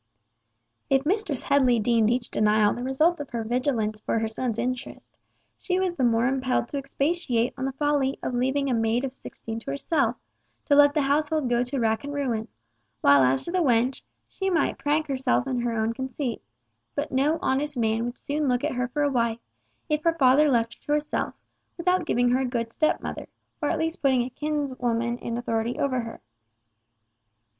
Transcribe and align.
If 0.89 1.05
Mistress 1.05 1.43
Headley 1.43 1.77
deemed 1.77 2.09
each 2.09 2.31
denial 2.31 2.73
the 2.73 2.81
result 2.83 3.19
of 3.21 3.29
her 3.29 3.43
vigilance 3.43 3.99
for 4.01 4.17
her 4.17 4.27
son's 4.27 4.57
interests, 4.57 5.19
she 5.59 5.79
was 5.79 5.93
the 5.93 6.03
more 6.03 6.25
impelled 6.25 6.69
to 6.69 6.79
expatiate 6.79 7.53
on 7.55 7.65
the 7.65 7.71
folly 7.73 8.17
of 8.23 8.33
leaving 8.33 8.67
a 8.67 8.73
maid 8.73 9.03
of 9.05 9.13
sixteen 9.13 9.59
to 9.59 9.69
herself, 9.69 10.15
to 10.65 10.73
let 10.73 10.95
the 10.95 11.03
household 11.03 11.51
go 11.51 11.63
to 11.65 11.77
rack 11.79 12.03
and 12.03 12.15
ruin; 12.15 12.47
while 13.01 13.21
as 13.21 13.45
to 13.45 13.51
the 13.51 13.59
wench, 13.61 14.01
she 14.27 14.49
might 14.49 14.79
prank 14.79 15.05
herself 15.05 15.45
in 15.45 15.59
her 15.59 15.73
own 15.77 15.93
conceit, 15.93 16.41
but 16.95 17.11
no 17.11 17.37
honest 17.39 17.77
man 17.77 18.03
would 18.05 18.17
soon 18.17 18.47
look 18.47 18.63
at 18.63 18.71
her 18.73 18.87
for 18.87 19.03
a 19.03 19.11
wife, 19.11 19.45
if 19.87 20.01
her 20.03 20.15
father 20.15 20.49
left 20.49 20.73
her 20.73 20.79
to 20.83 20.91
herself, 20.93 21.35
without 21.77 22.07
giving 22.07 22.31
her 22.31 22.39
a 22.39 22.45
good 22.45 22.73
stepmother, 22.73 23.27
or 23.61 23.69
at 23.69 23.77
least 23.77 24.01
putting 24.01 24.23
a 24.23 24.31
kinswoman 24.31 25.19
in 25.19 25.37
authority 25.37 25.77
over 25.77 25.99
her. 25.99 26.21